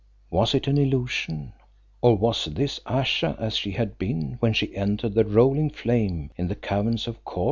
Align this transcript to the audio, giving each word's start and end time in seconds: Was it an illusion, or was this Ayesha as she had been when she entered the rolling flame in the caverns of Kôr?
Was 0.31 0.55
it 0.55 0.65
an 0.65 0.79
illusion, 0.79 1.53
or 2.01 2.15
was 2.17 2.45
this 2.45 2.79
Ayesha 2.87 3.35
as 3.39 3.55
she 3.55 3.69
had 3.73 3.99
been 3.99 4.37
when 4.39 4.51
she 4.51 4.75
entered 4.75 5.13
the 5.13 5.25
rolling 5.25 5.69
flame 5.69 6.31
in 6.37 6.47
the 6.47 6.55
caverns 6.55 7.07
of 7.07 7.23
Kôr? 7.23 7.39